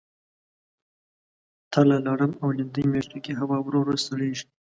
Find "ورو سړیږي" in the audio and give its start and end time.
3.81-4.45